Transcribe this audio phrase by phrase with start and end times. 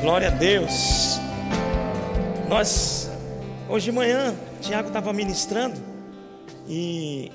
[0.00, 1.18] Glória a Deus.
[2.48, 3.10] Nós,
[3.68, 5.74] hoje de manhã, o Tiago estava ministrando
[6.68, 7.32] e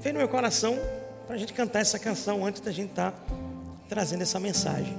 [0.00, 0.78] veio no meu coração
[1.26, 3.18] para a gente cantar essa canção antes da gente estar tá
[3.88, 4.98] trazendo essa mensagem.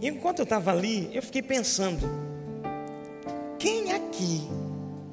[0.00, 2.08] E enquanto eu estava ali, eu fiquei pensando:
[3.58, 4.48] quem aqui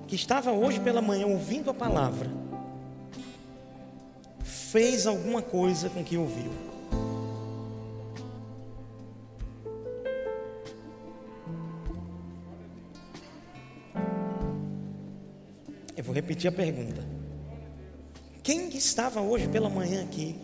[0.08, 2.30] que estava hoje pela manhã ouvindo a palavra
[4.44, 6.77] fez alguma coisa com que ouviu?
[16.04, 17.04] Vou repetir a pergunta.
[18.44, 20.36] Quem estava hoje pela manhã aqui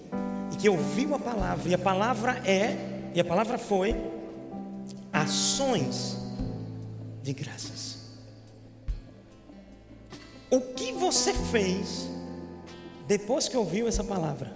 [0.52, 2.76] e que ouviu a palavra, e a palavra é,
[3.14, 3.96] e a palavra foi,
[5.12, 6.18] ações
[7.22, 8.00] de graças.
[10.50, 12.10] O que você fez
[13.08, 14.52] depois que ouviu essa palavra?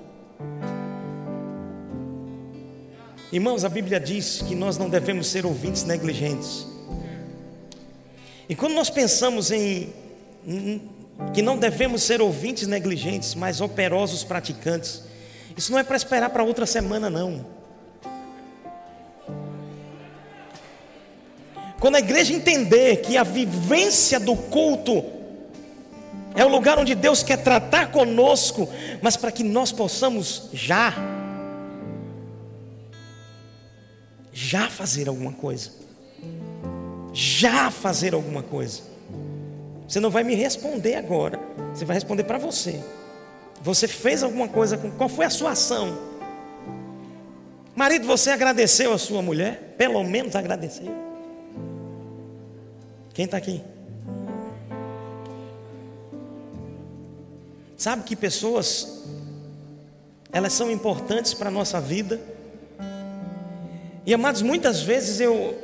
[3.32, 6.66] Irmãos, a Bíblia diz que nós não devemos ser ouvintes negligentes.
[8.50, 9.94] E quando nós pensamos em
[11.34, 15.04] que não devemos ser ouvintes negligentes, mas operosos praticantes.
[15.56, 17.46] Isso não é para esperar para outra semana, não.
[21.80, 25.04] Quando a igreja entender que a vivência do culto
[26.36, 28.70] é o lugar onde Deus quer tratar conosco,
[29.02, 30.94] mas para que nós possamos já,
[34.32, 35.72] já fazer alguma coisa,
[37.12, 38.97] já fazer alguma coisa.
[39.88, 41.40] Você não vai me responder agora.
[41.74, 42.82] Você vai responder para você.
[43.62, 44.92] Você fez alguma coisa com.
[44.92, 45.98] Qual foi a sua ação?
[47.76, 49.76] Marido, você agradeceu a sua mulher?
[49.78, 50.94] Pelo menos agradeceu.
[53.14, 53.64] Quem está aqui?
[57.78, 59.04] Sabe que pessoas,
[60.32, 62.20] elas são importantes para a nossa vida.
[64.06, 65.56] E amados, muitas vezes eu,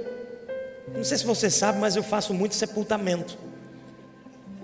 [0.96, 3.38] não sei se você sabe, mas eu faço muito sepultamento.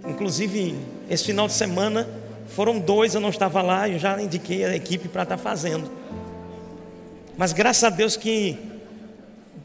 [0.07, 0.75] Inclusive,
[1.09, 2.07] esse final de semana
[2.47, 5.89] foram dois, eu não estava lá, eu já indiquei a equipe para estar fazendo.
[7.37, 8.57] Mas graças a Deus que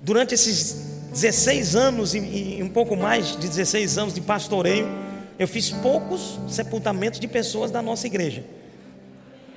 [0.03, 4.87] durante esses 16 anos e, e um pouco mais de 16 anos de pastoreio,
[5.39, 8.45] eu fiz poucos sepultamentos de pessoas da nossa igreja.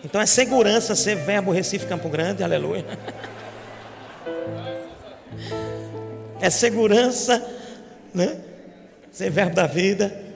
[0.03, 2.85] Então é segurança ser verbo Recife Campo Grande, aleluia.
[6.39, 7.43] É segurança,
[8.13, 8.37] né?
[9.11, 10.26] Ser verbo da vida.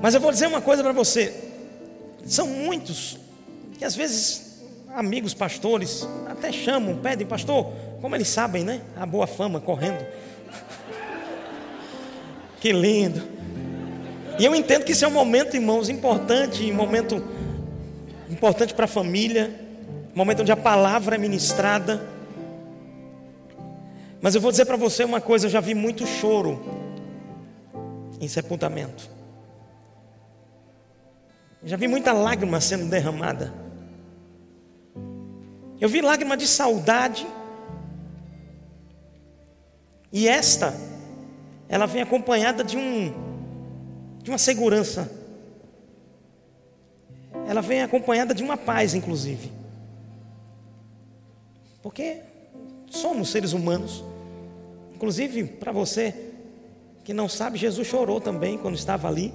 [0.00, 1.32] Mas eu vou dizer uma coisa para você:
[2.24, 3.18] são muitos
[3.78, 4.62] que às vezes
[4.94, 7.70] amigos pastores até chamam, pedem, pastor,
[8.00, 8.80] como eles sabem, né?
[8.96, 10.04] A boa fama correndo.
[12.60, 13.22] que lindo.
[14.38, 17.22] E eu entendo que isso é um momento, irmãos, importante, um momento
[18.30, 19.54] importante para a família,
[20.14, 22.06] um momento onde a palavra é ministrada.
[24.20, 26.62] Mas eu vou dizer para você uma coisa: eu já vi muito choro
[28.20, 29.15] em sepultamento.
[31.66, 33.52] Já vi muita lágrima sendo derramada.
[35.80, 37.26] Eu vi lágrima de saudade.
[40.12, 40.72] E esta,
[41.68, 43.12] ela vem acompanhada de um
[44.22, 45.10] de uma segurança.
[47.48, 49.50] Ela vem acompanhada de uma paz, inclusive.
[51.82, 52.20] Porque
[52.88, 54.04] somos seres humanos.
[54.94, 56.30] Inclusive, para você
[57.02, 59.34] que não sabe, Jesus chorou também quando estava ali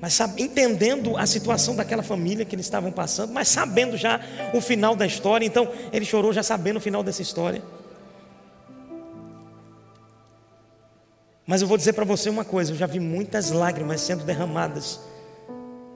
[0.00, 4.20] mas sabe, entendendo a situação daquela família que eles estavam passando, mas sabendo já
[4.54, 7.62] o final da história, então ele chorou já sabendo o final dessa história.
[11.44, 15.00] Mas eu vou dizer para você uma coisa: eu já vi muitas lágrimas sendo derramadas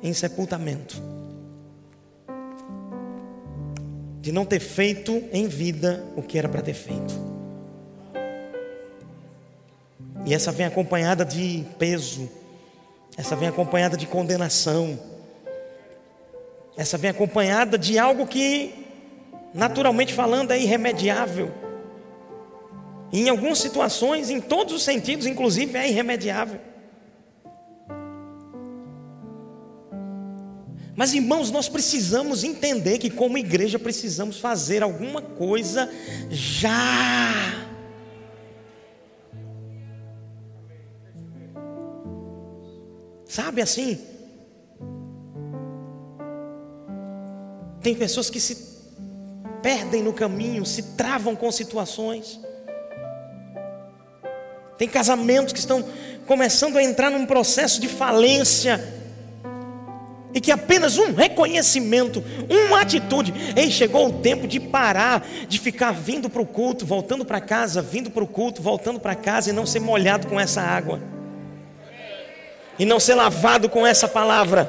[0.03, 1.01] em sepultamento,
[4.21, 7.15] de não ter feito em vida o que era para ter feito.
[10.25, 12.29] E essa vem acompanhada de peso,
[13.17, 14.99] essa vem acompanhada de condenação.
[16.77, 18.87] Essa vem acompanhada de algo que,
[19.53, 21.53] naturalmente falando, é irremediável.
[23.13, 26.59] Em algumas situações, em todos os sentidos, inclusive, é irremediável.
[30.97, 35.91] Mas irmãos, nós precisamos entender que, como igreja, precisamos fazer alguma coisa
[36.31, 37.72] já.
[43.33, 43.99] Sabe assim?
[47.81, 48.55] Tem pessoas que se
[49.63, 52.39] perdem no caminho, se travam com situações.
[54.77, 55.83] Tem casamentos que estão
[56.27, 58.79] começando a entrar num processo de falência.
[60.35, 63.33] E que apenas um reconhecimento, uma atitude.
[63.57, 67.81] Ei, chegou o tempo de parar, de ficar vindo para o culto, voltando para casa,
[67.81, 71.22] vindo para o culto, voltando para casa e não ser molhado com essa água.
[72.79, 74.69] E não ser lavado com essa palavra.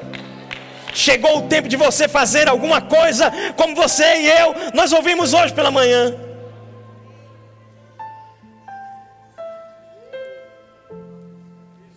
[0.94, 5.52] Chegou o tempo de você fazer alguma coisa como você e eu, nós ouvimos hoje
[5.52, 6.14] pela manhã.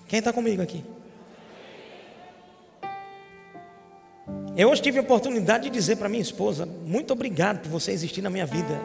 [0.08, 0.84] Quem está comigo aqui?
[4.56, 8.24] Eu hoje tive a oportunidade de dizer para minha esposa: muito obrigado por você existir
[8.24, 8.80] na minha vida.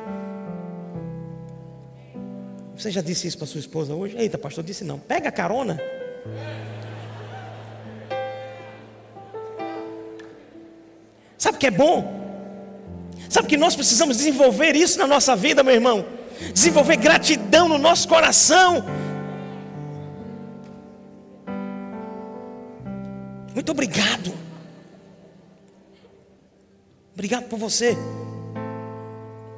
[2.77, 4.17] Você já disse isso para sua esposa hoje?
[4.19, 4.99] Eita, pastor, disse não.
[4.99, 5.81] Pega a carona.
[11.63, 12.21] Que é bom?
[13.29, 16.05] Sabe que nós precisamos desenvolver isso na nossa vida, meu irmão?
[16.53, 18.85] Desenvolver gratidão no nosso coração.
[23.55, 24.35] Muito obrigado.
[27.15, 27.97] Obrigado por você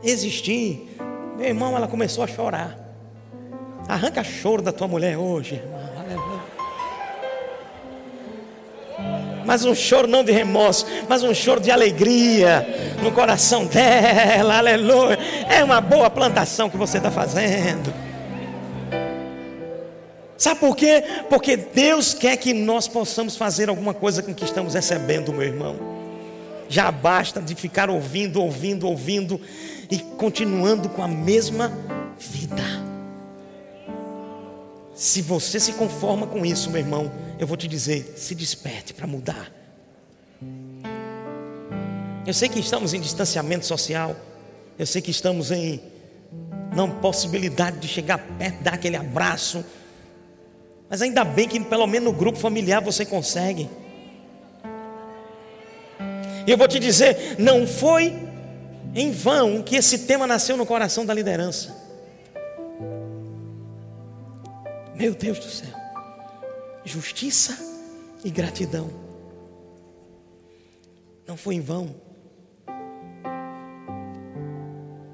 [0.02, 0.98] existir.
[1.38, 2.78] Meu irmão, ela começou a chorar.
[3.88, 5.73] Arranca choro da tua mulher hoje, irmão.
[9.54, 12.66] Mas um choro não de remorso, mas um choro de alegria
[13.00, 15.16] no coração dela, aleluia.
[15.48, 17.94] É uma boa plantação que você está fazendo.
[20.36, 21.04] Sabe por quê?
[21.30, 25.76] Porque Deus quer que nós possamos fazer alguma coisa com que estamos recebendo, meu irmão.
[26.68, 29.40] Já basta de ficar ouvindo, ouvindo, ouvindo
[29.88, 31.72] e continuando com a mesma
[32.18, 32.93] vida.
[34.94, 39.06] Se você se conforma com isso, meu irmão, eu vou te dizer: se desperte para
[39.06, 39.50] mudar.
[42.26, 44.16] Eu sei que estamos em distanciamento social,
[44.78, 45.80] eu sei que estamos em
[46.74, 49.64] não possibilidade de chegar perto, dar aquele abraço,
[50.88, 53.68] mas ainda bem que pelo menos no grupo familiar você consegue.
[56.46, 58.14] E eu vou te dizer, não foi
[58.94, 61.83] em vão que esse tema nasceu no coração da liderança.
[64.94, 65.74] Meu Deus do céu.
[66.84, 67.58] Justiça
[68.24, 68.90] e gratidão.
[71.26, 71.94] Não foi em vão.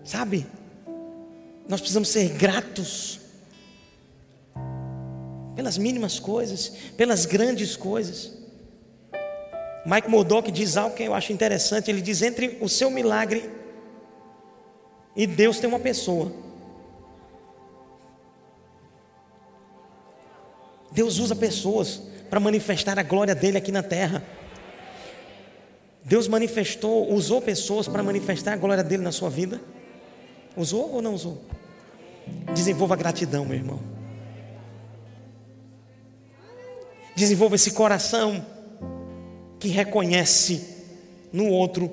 [0.04, 0.46] Sabe?
[1.68, 3.20] Nós precisamos ser gratos
[5.54, 8.32] pelas mínimas coisas, pelas grandes coisas.
[9.86, 11.90] Mike Murdock diz algo que eu acho interessante.
[11.90, 13.50] Ele diz: entre o seu milagre
[15.16, 16.32] e Deus tem uma pessoa.
[20.92, 24.22] Deus usa pessoas para manifestar a glória dele aqui na terra.
[26.04, 29.60] Deus manifestou, usou pessoas para manifestar a glória dele na sua vida?
[30.56, 31.42] Usou ou não usou?
[32.54, 33.80] Desenvolva gratidão, meu irmão.
[37.14, 38.44] Desenvolva esse coração
[39.58, 40.78] que reconhece
[41.32, 41.92] no outro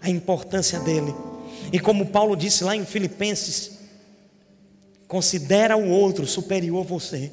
[0.00, 1.14] a importância dele.
[1.72, 3.78] E como Paulo disse lá em Filipenses,
[5.08, 7.32] considera o outro superior a você.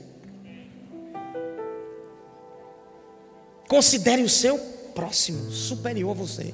[3.68, 4.58] Considere o seu
[4.96, 6.54] próximo superior a você.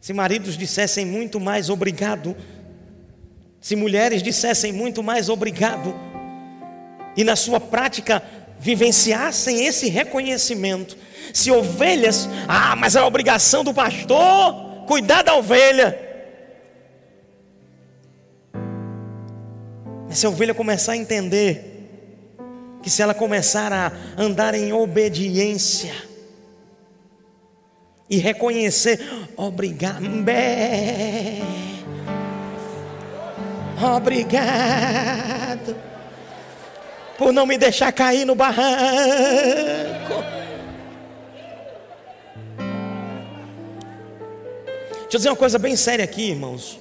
[0.00, 2.36] Se maridos dissessem muito mais obrigado,
[3.60, 5.94] se mulheres dissessem muito mais obrigado,
[7.16, 8.22] e na sua prática
[8.58, 10.96] vivenciassem esse reconhecimento.
[11.32, 15.98] Se ovelhas, ah, mas é obrigação do pastor cuidar da ovelha.
[20.08, 21.71] Mas se a ovelha começar a entender
[22.82, 25.94] que se ela começar a andar em obediência
[28.10, 29.00] e reconhecer,
[29.36, 30.04] obrigado,
[33.96, 35.76] obrigado
[37.16, 38.72] por não me deixar cair no barranco.
[45.12, 46.80] Deixa eu dizer uma coisa bem séria aqui, irmãos.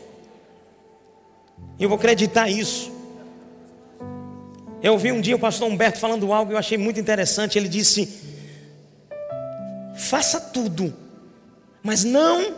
[1.79, 3.00] Eu vou acreditar isso.
[4.83, 7.57] Eu ouvi um dia o pastor Humberto falando algo que eu achei muito interessante.
[7.57, 8.21] Ele disse:
[9.95, 10.93] faça tudo,
[11.83, 12.55] mas não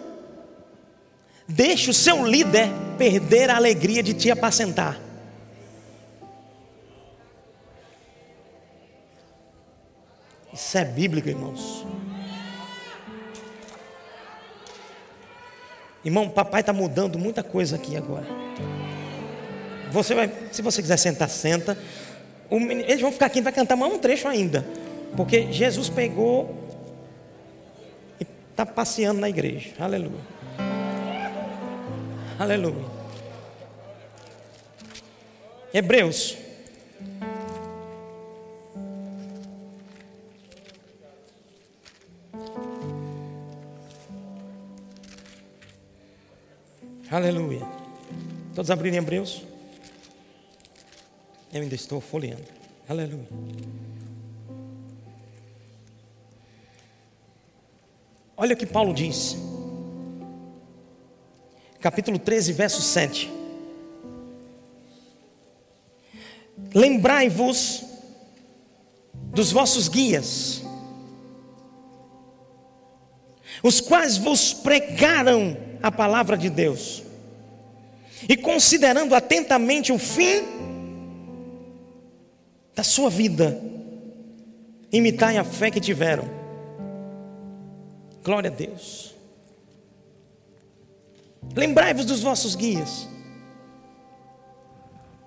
[1.47, 4.99] deixe o seu líder perder a alegria de te apacentar.
[10.53, 11.85] Isso é bíblico, irmãos.
[16.05, 18.27] Irmão, papai está mudando muita coisa aqui agora.
[19.89, 21.77] Você vai, se você quiser sentar, senta
[22.51, 24.65] eles vão ficar aqui, a gente vai cantar mais um trecho ainda.
[25.15, 26.55] Porque Jesus pegou
[28.19, 29.71] e está passeando na igreja.
[29.79, 30.21] Aleluia.
[32.39, 32.85] Aleluia.
[35.73, 36.37] Hebreus.
[47.09, 47.61] Aleluia.
[48.55, 49.52] Todos abriram Hebreus?
[51.53, 52.47] Eu ainda estou folheando.
[52.89, 53.27] Aleluia.
[58.35, 59.37] Olha o que Paulo diz.
[61.79, 63.31] Capítulo 13, verso 7.
[66.73, 67.83] Lembrai-vos
[69.13, 70.63] dos vossos guias,
[73.61, 77.03] os quais vos pregaram a palavra de Deus,
[78.27, 80.72] e considerando atentamente o fim
[82.75, 83.61] da sua vida,
[84.91, 86.25] imitai a fé que tiveram.
[88.23, 89.13] Glória a Deus.
[91.55, 93.07] Lembrai-vos dos vossos guias.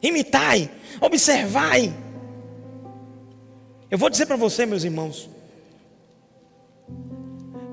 [0.02, 1.94] Imitai, observai.
[3.90, 5.28] Eu vou dizer para você, meus irmãos,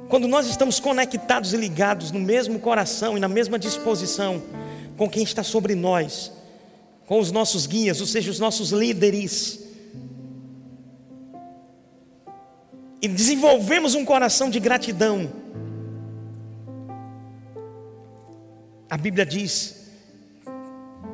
[0.09, 4.43] quando nós estamos conectados e ligados no mesmo coração e na mesma disposição
[4.95, 6.31] com quem está sobre nós,
[7.07, 9.62] com os nossos guias, ou seja, os nossos líderes,
[13.03, 15.29] e desenvolvemos um coração de gratidão,
[18.89, 19.89] a Bíblia diz,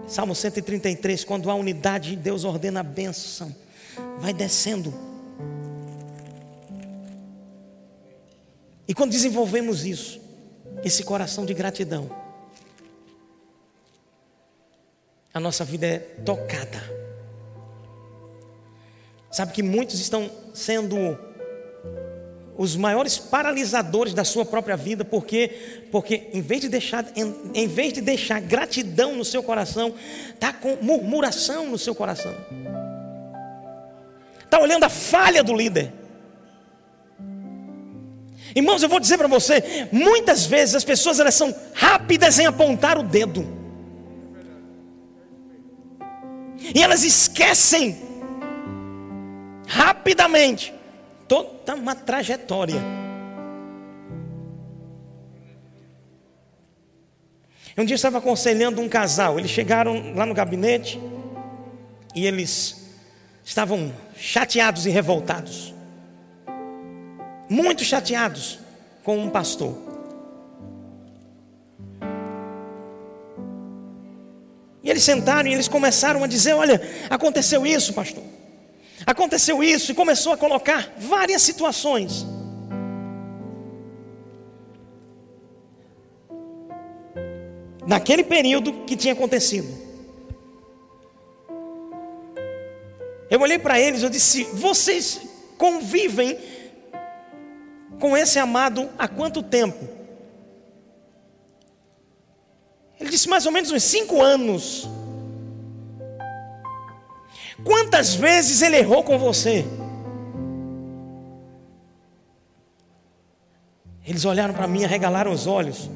[0.08, 3.56] Salmo 133, quando há unidade, Deus ordena a bênção,
[4.20, 4.94] vai descendo.
[8.88, 10.22] E quando desenvolvemos isso,
[10.84, 12.08] esse coração de gratidão,
[15.34, 16.84] a nossa vida é tocada.
[19.32, 21.29] Sabe que muitos estão sendo
[22.60, 27.68] os maiores paralisadores da sua própria vida, porque porque em vez de deixar em, em
[27.70, 29.94] vez de deixar gratidão no seu coração,
[30.38, 32.36] tá com murmuração no seu coração.
[34.50, 35.94] Tá olhando a falha do líder.
[38.54, 42.98] Irmãos, eu vou dizer para você, muitas vezes as pessoas elas são rápidas em apontar
[42.98, 43.48] o dedo.
[46.76, 48.02] E elas esquecem
[49.66, 50.74] rapidamente
[51.30, 52.82] toda uma trajetória.
[57.78, 61.00] Um dia eu estava aconselhando um casal, eles chegaram lá no gabinete
[62.14, 62.90] e eles
[63.46, 65.74] estavam chateados e revoltados.
[67.48, 68.60] Muito chateados
[69.04, 69.78] com um pastor.
[74.84, 78.39] E eles sentaram e eles começaram a dizer: Olha, aconteceu isso, pastor.
[79.06, 82.26] Aconteceu isso, e começou a colocar várias situações.
[87.88, 89.68] Naquele período que tinha acontecido.
[93.30, 95.22] Eu olhei para eles, eu disse: Vocês
[95.58, 96.38] convivem
[98.00, 99.88] com esse amado há quanto tempo?
[103.00, 104.88] Ele disse mais ou menos uns cinco anos.
[107.64, 109.66] Quantas vezes ele errou com você?
[114.06, 115.90] Eles olharam para mim, arregalaram os olhos.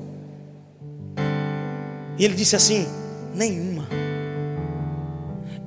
[2.18, 2.86] E ele disse assim:
[3.34, 3.88] nenhuma.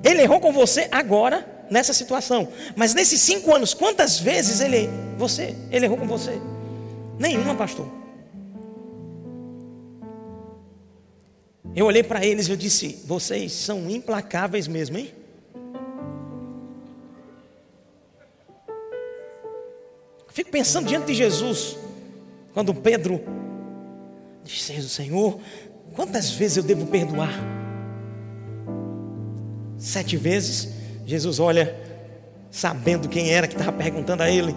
[0.04, 2.48] Ele errou com você agora, nessa situação.
[2.76, 4.88] Mas nesses cinco anos, quantas vezes ele,
[5.18, 6.40] você, ele errou com você?
[7.18, 7.88] Nenhuma, pastor.
[11.74, 15.12] Eu olhei para eles e eu disse: Vocês são implacáveis mesmo, hein?
[20.36, 21.78] Fico pensando diante de Jesus,
[22.52, 23.22] quando Pedro
[24.44, 25.40] disse: Senhor,
[25.94, 27.32] quantas vezes eu devo perdoar?
[29.78, 30.74] Sete vezes.
[31.06, 31.74] Jesus olha,
[32.50, 34.54] sabendo quem era que estava perguntando a ele.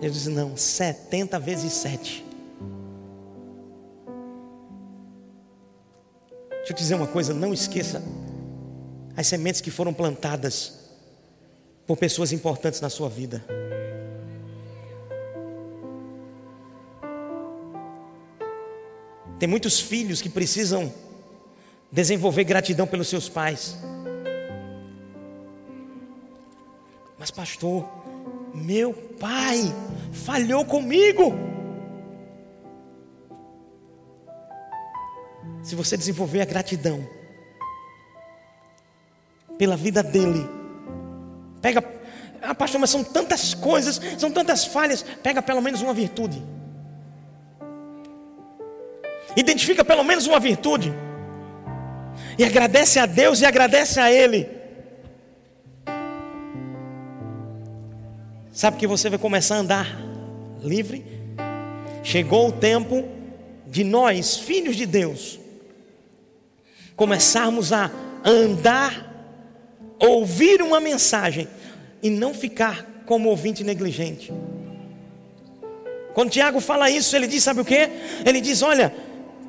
[0.00, 2.24] Ele diz: Não, setenta vezes sete.
[6.50, 8.02] Deixa eu dizer uma coisa: não esqueça
[9.16, 10.80] as sementes que foram plantadas
[11.86, 13.40] por pessoas importantes na sua vida.
[19.42, 20.94] Tem muitos filhos que precisam
[21.90, 23.76] desenvolver gratidão pelos seus pais.
[27.18, 27.90] Mas, pastor,
[28.54, 29.62] meu pai
[30.12, 31.32] falhou comigo.
[35.60, 37.04] se você desenvolver a gratidão
[39.58, 40.48] pela vida dele,
[41.60, 41.82] pega,
[42.40, 46.40] ah, pastor, mas são tantas coisas, são tantas falhas, pega pelo menos uma virtude.
[49.36, 50.92] Identifica pelo menos uma virtude.
[52.38, 54.48] E agradece a Deus e agradece a Ele.
[58.52, 59.86] Sabe que você vai começar a andar
[60.62, 61.04] livre?
[62.02, 63.04] Chegou o tempo
[63.66, 65.40] de nós, filhos de Deus,
[66.94, 67.90] começarmos a
[68.24, 69.10] andar,
[69.98, 71.48] ouvir uma mensagem
[72.02, 74.30] e não ficar como ouvinte negligente.
[76.12, 77.88] Quando Tiago fala isso, ele diz: sabe o que?
[78.26, 78.92] Ele diz: olha,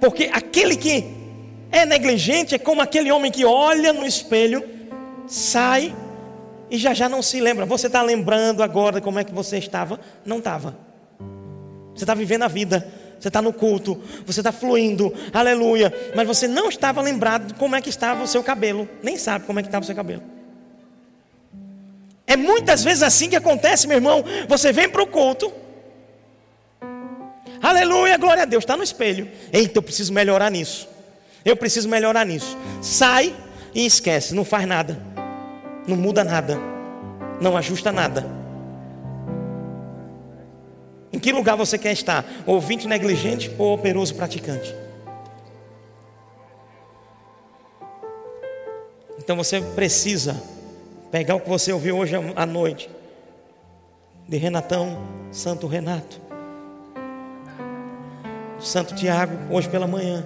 [0.04, 1.06] porque aquele que
[1.72, 4.62] é negligente é como aquele homem que olha no espelho,
[5.26, 5.96] sai
[6.70, 7.66] e já já não se lembra.
[7.66, 10.02] Você está lembrando agora como é que você estava?
[10.26, 10.78] Não estava.
[11.96, 12.86] Você está vivendo a vida.
[13.18, 15.94] Você está no culto, você está fluindo, aleluia.
[16.14, 18.90] Mas você não estava lembrado de como é que estava o seu cabelo.
[19.02, 20.22] Nem sabe como é que estava o seu cabelo.
[22.28, 24.22] É muitas vezes assim que acontece, meu irmão.
[24.50, 25.50] Você vem para o culto,
[27.64, 28.66] Aleluia, glória a Deus.
[28.66, 29.32] Está no espelho.
[29.54, 30.86] Eita, eu preciso melhorar nisso.
[31.46, 32.58] Eu preciso melhorar nisso.
[32.82, 33.34] Sai
[33.74, 34.36] e esquece.
[34.36, 35.02] Não faz nada.
[35.88, 36.60] Não muda nada.
[37.40, 38.26] Não ajusta nada.
[41.14, 42.26] Em que lugar você quer estar?
[42.46, 44.76] Ouvinte negligente ou operoso praticante?
[49.18, 50.36] Então você precisa
[51.10, 52.90] pegar o que você ouviu hoje à noite,
[54.28, 55.02] de Renatão,
[55.32, 56.20] Santo Renato,
[58.64, 60.26] Santo Tiago, hoje pela manhã.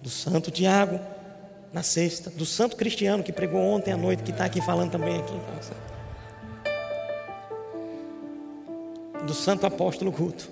[0.00, 1.00] Do Santo Tiago,
[1.72, 2.30] na sexta.
[2.30, 5.34] Do Santo Cristiano, que pregou ontem à noite, que está aqui falando também aqui.
[9.26, 10.48] Do Santo Apóstolo Guto.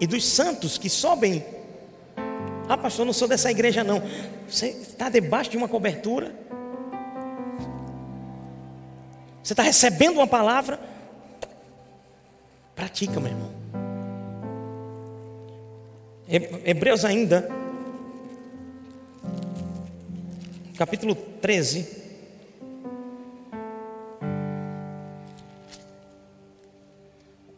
[0.00, 1.44] E dos santos que sobem.
[2.68, 4.02] Ah, pastor, não sou dessa igreja, não.
[4.48, 6.32] Você está debaixo de uma cobertura.
[9.42, 10.78] Você está recebendo uma palavra.
[12.74, 13.55] Pratica, meu irmão.
[16.28, 17.48] Hebreus ainda,
[20.76, 21.86] capítulo 13.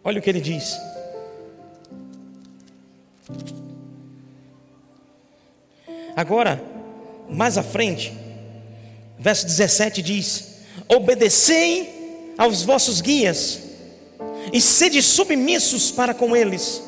[0.05, 0.77] Olha o que ele diz.
[6.15, 6.63] Agora,
[7.27, 8.13] mais à frente,
[9.19, 13.61] verso 17 diz: Obedecei aos vossos guias,
[14.53, 16.83] e sede submissos para com eles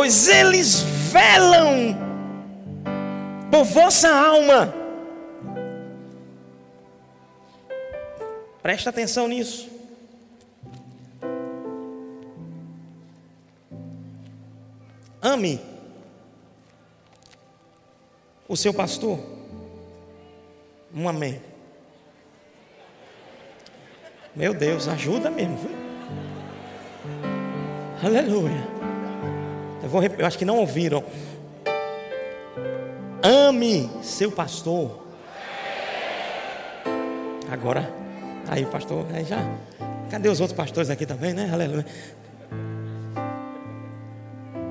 [0.00, 0.80] pois eles
[1.12, 1.94] velam
[3.50, 4.72] por vossa alma.
[8.62, 9.68] Presta atenção nisso.
[15.20, 15.60] Ame
[18.48, 19.20] o seu pastor.
[20.94, 21.42] Um amém.
[24.34, 25.68] Meu Deus, ajuda mesmo.
[28.02, 28.69] Aleluia.
[29.82, 31.04] Eu, vou, eu acho que não ouviram.
[33.22, 35.04] Ame seu pastor.
[37.50, 37.92] Agora,
[38.48, 39.38] aí o pastor, aí já.
[40.10, 41.50] Cadê os outros pastores aqui também, né?
[41.52, 41.86] Aleluia.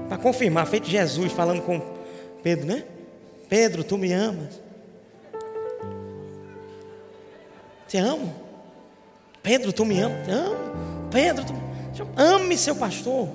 [0.07, 1.81] Para confirmar, feito Jesus falando com
[2.41, 2.83] Pedro, né?
[3.47, 4.61] Pedro, tu me amas.
[7.87, 8.33] Te amo.
[9.41, 10.25] Pedro, tu me amas.
[10.25, 10.55] Te amo.
[11.11, 11.53] Pedro, tu...
[12.15, 13.29] ame seu pastor.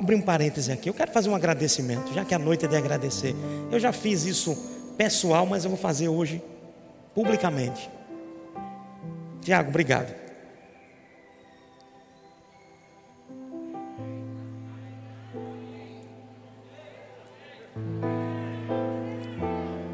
[0.00, 0.88] Abrir um parêntese aqui.
[0.88, 3.36] Eu quero fazer um agradecimento, já que a noite é de agradecer.
[3.70, 4.56] Eu já fiz isso
[4.96, 6.42] pessoal, mas eu vou fazer hoje
[7.14, 7.88] publicamente.
[9.42, 10.14] Tiago, obrigado.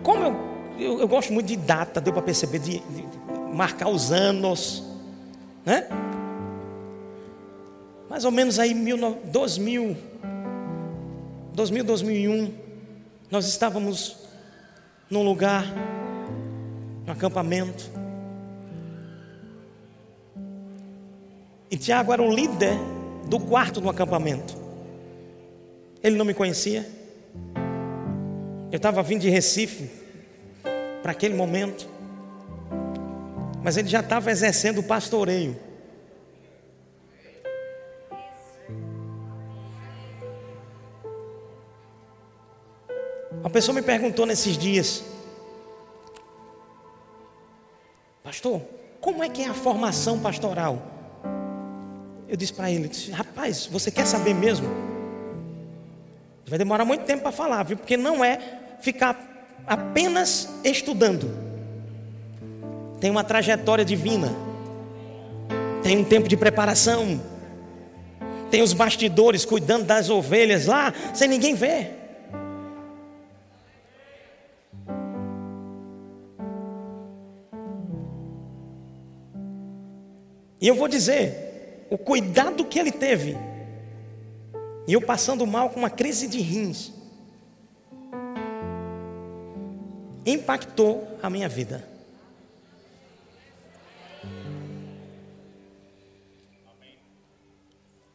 [0.04, 0.36] Como eu,
[0.78, 3.18] eu, eu gosto muito de data, deu para perceber, de, de, de
[3.52, 4.84] marcar os anos,
[5.64, 5.88] né?
[8.08, 9.96] Mais ou menos aí 2000,
[11.52, 12.54] 2000, 2001,
[13.30, 14.16] nós estávamos
[15.10, 15.64] num lugar,
[17.04, 17.90] no acampamento.
[21.70, 22.78] E Tiago era o líder
[23.28, 24.56] do quarto do acampamento.
[26.02, 26.86] Ele não me conhecia.
[28.70, 29.90] Eu estava vindo de Recife
[31.02, 31.88] para aquele momento.
[33.62, 35.56] Mas ele já estava exercendo o pastoreio.
[43.40, 45.04] Uma pessoa me perguntou nesses dias,
[48.22, 48.60] pastor,
[49.00, 50.82] como é que é a formação pastoral?
[52.28, 54.68] Eu disse para ele, rapaz, você quer saber mesmo?
[56.46, 57.76] Vai demorar muito tempo para falar, viu?
[57.76, 58.38] Porque não é
[58.80, 61.30] ficar apenas estudando.
[63.00, 64.32] Tem uma trajetória divina.
[65.82, 67.20] Tem um tempo de preparação.
[68.50, 71.95] Tem os bastidores cuidando das ovelhas lá, sem ninguém ver.
[80.66, 83.36] E eu vou dizer, o cuidado que ele teve,
[84.88, 86.92] e eu passando mal com uma crise de rins,
[90.26, 91.88] impactou a minha vida.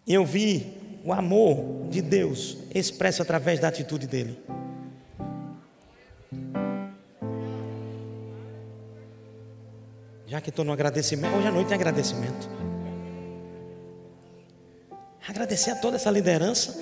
[0.06, 0.74] E eu vi
[1.06, 4.38] o amor de Deus expresso através da atitude dele.
[10.44, 12.50] Que estou no agradecimento, hoje à noite tem agradecimento.
[15.28, 16.82] Agradecer a toda essa liderança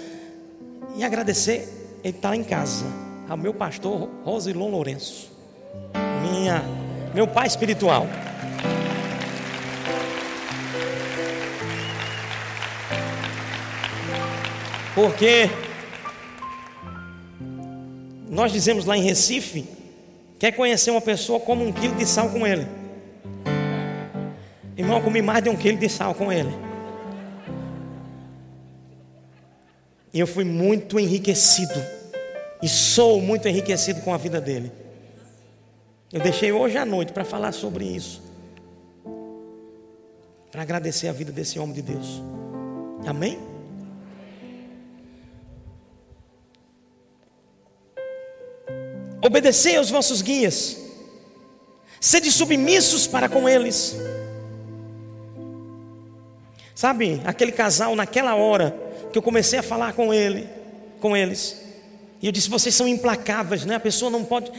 [0.95, 1.67] e agradecer
[2.01, 2.85] ele estar em casa,
[3.27, 5.29] ao meu pastor Rosilon Lourenço,
[6.21, 6.63] minha,
[7.13, 8.07] meu pai espiritual.
[14.95, 15.49] Porque
[18.29, 19.67] nós dizemos lá em Recife,
[20.39, 22.78] quer conhecer uma pessoa como um quilo de sal com ele.
[24.89, 26.49] Irmão, comi mais de um quilo de sal com ele.
[30.11, 31.79] E eu fui muito enriquecido.
[32.59, 34.71] E sou muito enriquecido com a vida dele.
[36.11, 38.19] Eu deixei hoje à noite para falar sobre isso.
[40.51, 42.23] Para agradecer a vida desse homem de Deus.
[43.05, 43.37] Amém?
[49.23, 50.77] Obedecei aos vossos guias.
[52.01, 53.95] Sede submissos para com eles
[56.79, 58.73] Sabe, aquele casal naquela hora
[59.11, 60.47] que eu comecei a falar com ele,
[61.01, 61.61] com eles.
[62.21, 63.75] E eu disse: "Vocês são implacáveis, né?
[63.75, 64.49] A pessoa não pode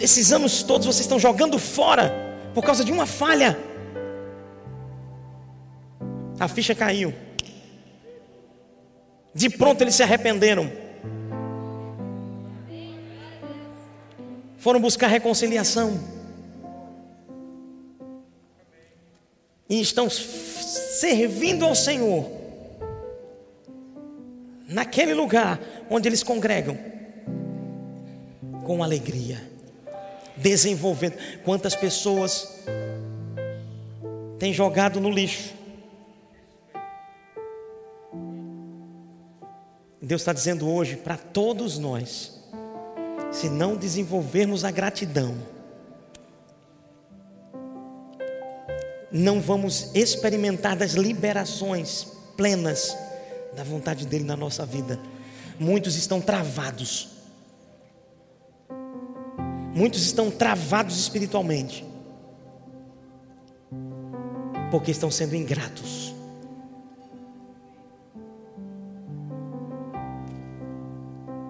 [0.00, 2.10] esses anos todos vocês estão jogando fora
[2.54, 3.54] por causa de uma falha.
[6.40, 7.12] A ficha caiu.
[9.34, 10.72] De pronto eles se arrependeram.
[14.56, 16.00] Foram buscar reconciliação.
[19.68, 20.08] E estão
[21.00, 22.26] servindo ao Senhor,
[24.66, 26.78] naquele lugar onde eles congregam,
[28.64, 29.42] com alegria,
[30.36, 31.16] desenvolvendo.
[31.44, 32.64] Quantas pessoas
[34.38, 35.54] têm jogado no lixo?
[40.00, 42.42] Deus está dizendo hoje para todos nós:
[43.30, 45.36] se não desenvolvermos a gratidão,
[49.16, 52.96] não vamos experimentar das liberações plenas
[53.56, 55.00] da vontade dele na nossa vida.
[55.58, 57.08] Muitos estão travados.
[59.74, 61.82] Muitos estão travados espiritualmente.
[64.70, 66.14] Porque estão sendo ingratos.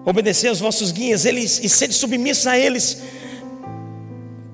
[0.05, 3.01] Obedecer aos vossos guias, eles e sede submissos a eles,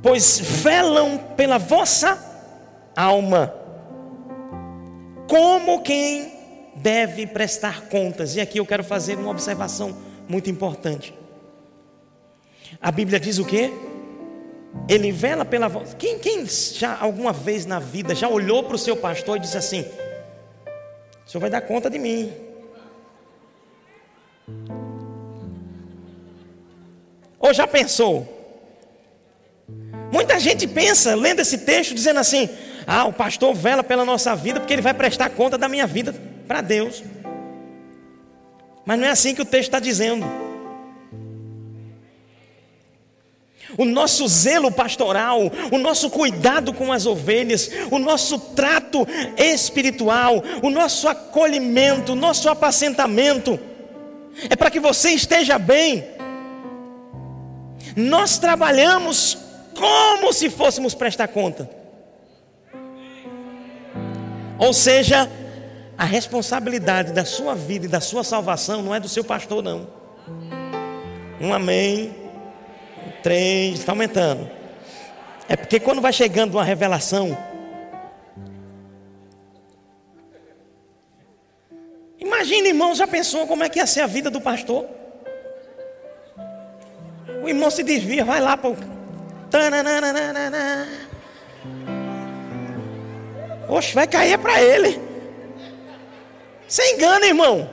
[0.01, 2.32] pois velam pela vossa
[2.95, 3.53] alma,
[5.27, 6.31] como quem
[6.75, 8.35] deve prestar contas.
[8.35, 9.95] E aqui eu quero fazer uma observação
[10.27, 11.13] muito importante.
[12.81, 13.71] A Bíblia diz o quê?
[14.89, 15.95] Ele vela pela voz.
[15.97, 19.57] Quem, quem já alguma vez na vida já olhou para o seu pastor e disse
[19.57, 19.85] assim:
[21.25, 22.33] O senhor vai dar conta de mim.
[27.39, 28.27] Ou já pensou?
[30.11, 32.49] Muita gente pensa, lendo esse texto, dizendo assim:
[32.85, 36.13] ah, o pastor vela pela nossa vida porque ele vai prestar conta da minha vida
[36.47, 37.03] para Deus.
[38.85, 40.25] Mas não é assim que o texto está dizendo.
[43.77, 45.39] O nosso zelo pastoral,
[45.71, 52.49] o nosso cuidado com as ovelhas, o nosso trato espiritual, o nosso acolhimento, o nosso
[52.49, 53.59] apacentamento,
[54.49, 56.03] é para que você esteja bem.
[57.95, 59.37] Nós trabalhamos
[59.75, 61.82] como se fôssemos prestar conta.
[64.57, 65.29] Ou seja,
[65.97, 69.87] a responsabilidade da sua vida e da sua salvação não é do seu pastor, não.
[71.39, 72.15] Um amém.
[73.21, 74.49] Três, está aumentando.
[75.47, 77.37] É porque quando vai chegando uma revelação,
[82.43, 84.85] Imagina, irmão, já pensou como é que ia ser a vida do pastor?
[87.41, 88.77] O irmão se desvia, vai lá para o.
[93.73, 95.01] Oxe, vai cair para ele.
[96.67, 97.67] Você engana, irmão.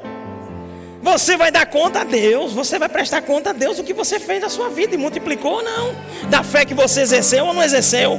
[1.03, 4.19] Você vai dar conta a Deus, você vai prestar conta a Deus do que você
[4.19, 5.95] fez na sua vida e multiplicou ou não,
[6.31, 8.19] da fé que você exerceu ou não exerceu.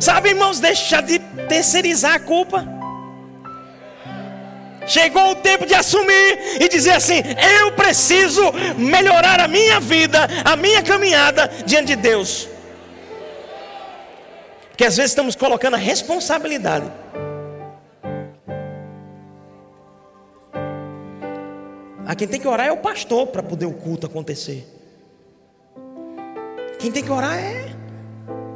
[0.00, 2.66] Sabe, irmãos, deixa de terceirizar a culpa.
[4.84, 7.22] Chegou o tempo de assumir e dizer assim:
[7.60, 8.42] eu preciso
[8.76, 12.51] melhorar a minha vida, a minha caminhada diante de Deus.
[14.72, 16.90] Porque às vezes estamos colocando a responsabilidade.
[22.06, 24.66] A quem tem que orar é o pastor para poder o culto acontecer.
[26.78, 27.70] Quem tem que orar é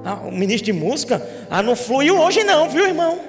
[0.05, 1.23] ah, o ministro de música.
[1.51, 3.21] Ah, não fluiu hoje não, viu, irmão?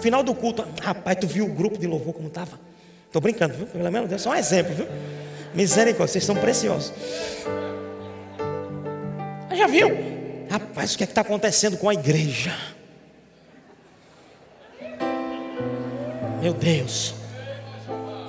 [0.00, 0.64] Final do culto.
[0.80, 2.58] Rapaz, tu viu o grupo de louvor como estava?
[3.06, 3.66] Estou brincando, viu?
[3.66, 4.86] Pelo menos Deus, só um exemplo, viu?
[5.54, 6.92] Misericórdia, vocês são preciosos.
[9.52, 10.17] Já viu?
[10.48, 12.56] Rapaz, o que é está acontecendo com a igreja?
[16.40, 17.14] Meu Deus.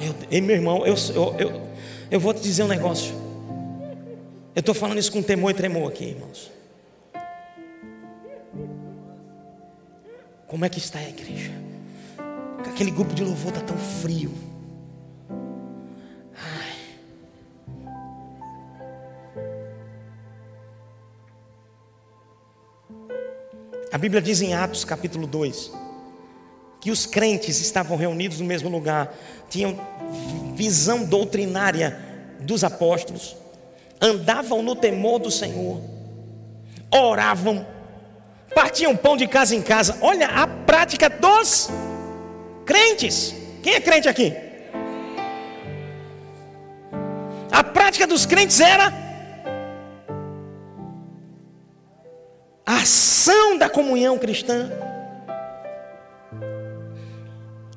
[0.02, 1.70] Meu, e meu irmão, eu, eu, eu,
[2.12, 3.14] eu vou te dizer um negócio.
[4.56, 6.52] Eu estou falando isso com temor e tremor aqui, irmãos.
[10.48, 11.52] Como é que está a igreja?
[12.66, 14.49] Aquele grupo de louvor está tão frio.
[24.00, 25.72] Bíblia diz em Atos capítulo 2
[26.80, 29.14] que os crentes estavam reunidos no mesmo lugar,
[29.50, 29.78] tinham
[30.56, 32.00] visão doutrinária
[32.40, 33.36] dos apóstolos,
[34.00, 35.82] andavam no temor do Senhor,
[36.90, 37.68] oravam,
[38.56, 39.98] partiam pão de casa em casa.
[40.00, 41.70] Olha a prática dos
[42.66, 43.36] crentes.
[43.62, 44.34] Quem é crente aqui?
[47.52, 49.09] A prática dos crentes era
[52.70, 54.70] a ação da comunhão cristã.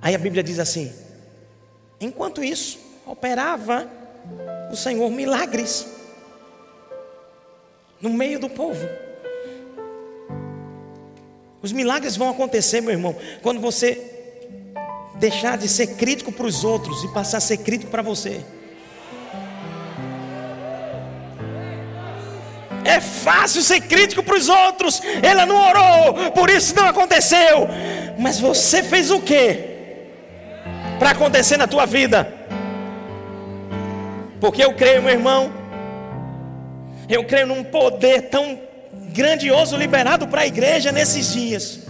[0.02, 0.92] Aí a Bíblia diz assim:
[1.98, 3.88] enquanto isso, operava
[4.70, 5.86] o Senhor milagres
[8.02, 8.86] no meio do povo.
[11.62, 14.10] Os milagres vão acontecer, meu irmão, quando você
[15.14, 18.44] deixar de ser crítico para os outros e passar a ser crítico para você.
[22.92, 25.00] É fácil ser crítico para os outros.
[25.22, 27.66] Ela não orou, por isso não aconteceu.
[28.18, 29.58] Mas você fez o que
[30.98, 32.30] para acontecer na tua vida?
[34.38, 35.50] Porque eu creio, meu irmão,
[37.08, 38.60] eu creio num poder tão
[39.10, 41.80] grandioso liberado para a igreja nesses dias.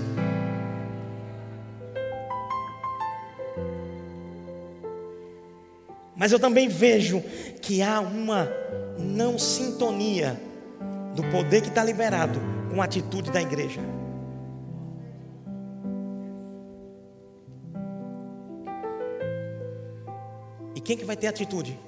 [6.15, 7.21] Mas eu também vejo
[7.61, 8.49] que há uma
[8.97, 10.52] não sintonia
[11.15, 13.81] do poder que está liberado com a atitude da igreja.
[20.75, 21.79] E quem que vai ter atitude?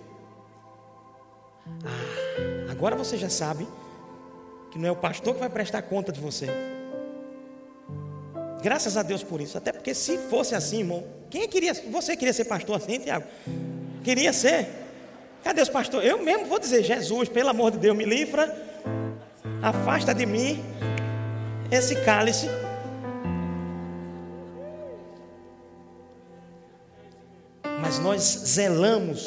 [1.85, 3.67] Ah, agora você já sabe
[4.71, 6.49] que não é o pastor que vai prestar conta de você.
[8.63, 9.57] Graças a Deus por isso.
[9.57, 11.75] Até porque se fosse assim, irmão, quem queria?
[11.91, 13.27] Você queria ser pastor assim, Tiago?
[14.03, 14.69] Queria ser?
[15.43, 16.09] Cadê os pastores?
[16.09, 18.64] Eu mesmo vou dizer, Jesus, pelo amor de Deus, me livra
[19.65, 20.63] afasta de mim
[21.71, 22.49] esse cálice.
[27.81, 29.25] Mas nós zelamos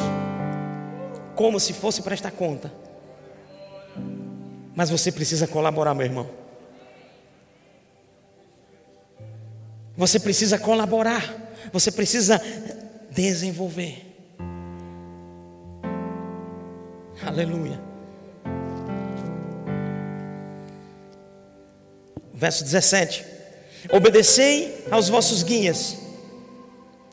[1.35, 2.71] como se fosse prestar conta.
[4.75, 6.29] Mas você precisa colaborar, meu irmão.
[9.95, 11.23] Você precisa colaborar.
[11.73, 12.39] Você precisa
[13.11, 14.05] desenvolver.
[17.25, 17.86] Aleluia.
[22.37, 23.25] Verso 17:
[23.89, 25.97] Obedecei aos vossos guias,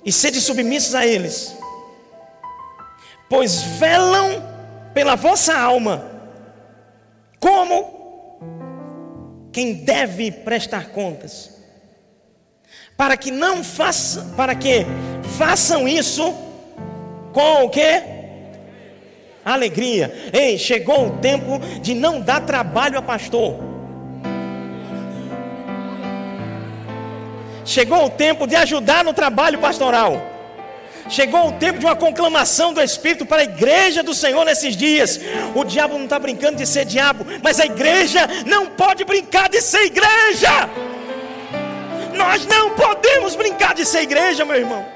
[0.05, 1.57] e sede submissos a eles,
[3.27, 4.43] pois velam
[4.93, 6.05] pela vossa alma,
[7.41, 8.39] como
[9.51, 11.53] quem deve prestar contas,
[12.95, 14.85] para que não façam, para que
[15.39, 16.35] façam isso
[17.33, 18.03] com o que?
[19.43, 20.31] Alegria.
[20.35, 23.74] Ei, chegou o tempo de não dar trabalho a pastor.
[27.65, 30.21] Chegou o tempo de ajudar no trabalho pastoral.
[31.09, 35.21] Chegou o tempo de uma conclamação do Espírito para a igreja do Senhor nesses dias.
[35.55, 39.61] O diabo não está brincando de ser diabo, mas a igreja não pode brincar de
[39.61, 40.69] ser igreja.
[42.15, 44.87] Nós não podemos brincar de ser igreja, meu irmão.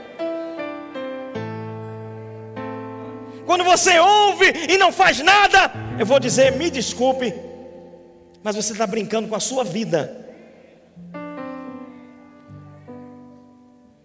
[3.45, 7.35] Quando você ouve e não faz nada, eu vou dizer: me desculpe,
[8.43, 10.28] mas você está brincando com a sua vida.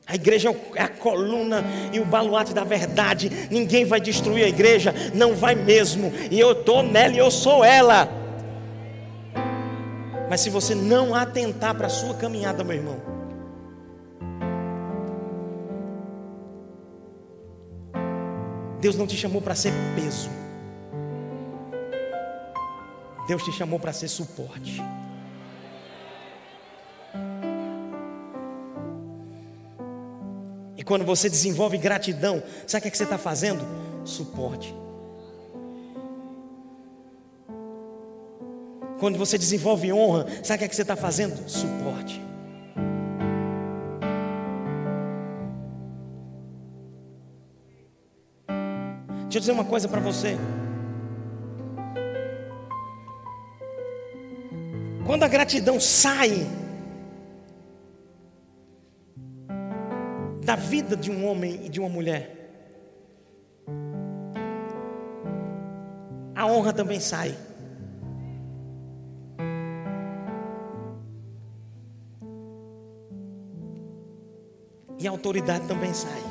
[0.05, 1.63] A igreja é a coluna
[1.93, 3.47] e o baluarte da verdade.
[3.49, 6.11] Ninguém vai destruir a igreja, não vai mesmo.
[6.29, 8.09] E eu estou nela e eu sou ela.
[10.29, 13.13] Mas se você não atentar para a sua caminhada, meu irmão,
[18.81, 20.29] Deus não te chamou para ser peso.
[23.25, 24.81] Deus te chamou para ser suporte.
[30.93, 33.65] Quando você desenvolve gratidão, sabe o que, é que você está fazendo?
[34.05, 34.75] Suporte.
[38.99, 41.49] Quando você desenvolve honra, sabe o que, é que você está fazendo?
[41.49, 42.21] Suporte.
[49.23, 50.37] Deixa eu dizer uma coisa para você.
[55.07, 56.47] Quando a gratidão sai
[60.43, 62.43] da vida de um homem e de uma mulher,
[66.35, 67.35] a honra também sai.
[74.99, 76.21] E a autoridade também sai.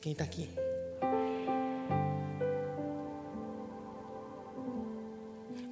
[0.00, 0.48] Quem está aqui?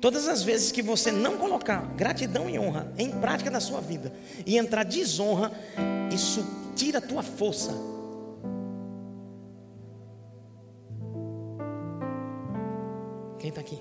[0.01, 4.13] Todas as vezes que você não colocar gratidão e honra em prática na sua vida
[4.47, 5.53] e entrar desonra,
[6.11, 7.73] isso tira a tua força.
[13.39, 13.79] Quem está aqui?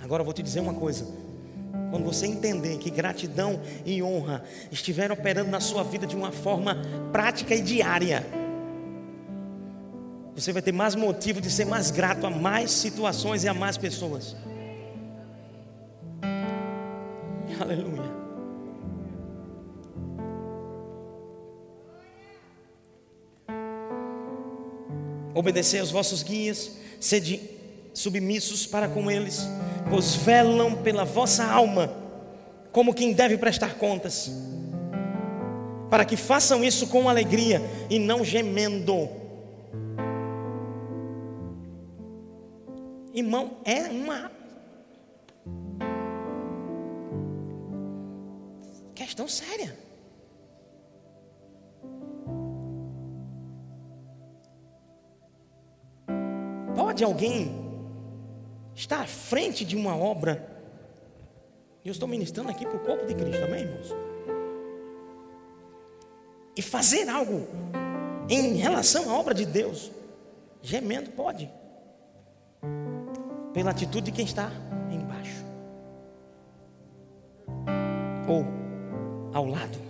[0.00, 1.06] Agora eu vou te dizer uma coisa.
[1.90, 6.76] Quando você entender que gratidão e honra estiveram operando na sua vida de uma forma
[7.12, 8.24] prática e diária,
[10.36, 13.78] você vai ter mais motivo de ser mais grato a mais situações e a mais
[13.78, 14.36] pessoas.
[17.58, 18.14] Aleluia.
[25.34, 27.40] Obedecer aos vossos guias, sede
[27.94, 29.48] submissos para com eles
[29.88, 31.90] vos velam pela vossa alma,
[32.72, 34.30] como quem deve prestar contas,
[35.88, 39.25] para que façam isso com alegria e não gemendo.
[43.16, 44.30] Irmão, é uma
[48.94, 49.74] questão séria.
[56.74, 57.66] Pode alguém
[58.74, 60.54] está à frente de uma obra.
[61.82, 63.94] Eu estou ministrando aqui para o corpo de Cristo, amém, irmãos?
[66.54, 67.48] E fazer algo
[68.28, 69.90] em relação à obra de Deus,
[70.60, 71.50] gemendo pode,
[73.56, 74.50] pela atitude de quem está
[74.92, 75.42] embaixo,
[78.28, 78.44] ou
[79.32, 79.86] ao lado.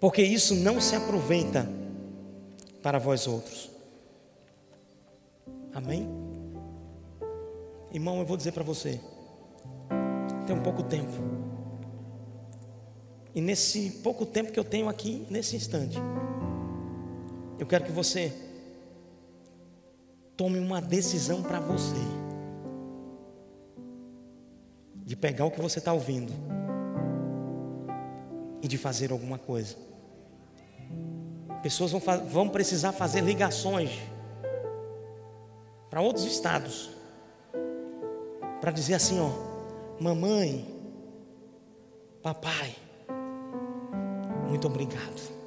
[0.00, 1.68] porque isso não se aproveita
[2.82, 3.68] para vós outros.
[5.74, 6.08] Amém?
[7.92, 9.00] Irmão, eu vou dizer para você,
[10.46, 11.10] tem um pouco tempo,
[13.38, 15.96] e nesse pouco tempo que eu tenho aqui, nesse instante,
[17.56, 18.32] eu quero que você
[20.36, 21.94] tome uma decisão para você,
[24.96, 26.32] de pegar o que você está ouvindo
[28.60, 29.76] e de fazer alguma coisa.
[31.62, 34.00] Pessoas vão, vão precisar fazer ligações
[35.88, 36.90] para outros estados
[38.60, 39.30] para dizer assim, ó,
[40.00, 40.66] mamãe,
[42.20, 42.74] papai,
[44.48, 45.38] muito obrigado.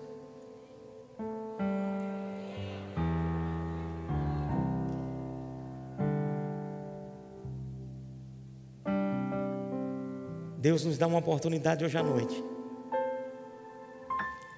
[10.58, 12.44] Deus nos dá uma oportunidade hoje à noite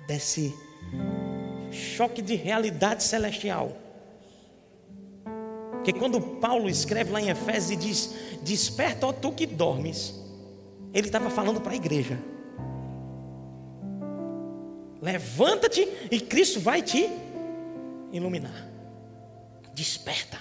[0.05, 0.53] desse
[1.71, 3.71] choque de realidade celestial.
[5.71, 10.13] Porque quando Paulo escreve lá em Efésios e diz: Desperta, ó tu que dormes,
[10.93, 12.32] ele estava falando para a igreja.
[15.03, 17.09] Levanta-te e Cristo vai te
[18.13, 18.69] iluminar.
[19.73, 20.39] Desperta.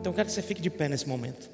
[0.00, 1.48] Então eu quero que você fique de pé nesse momento.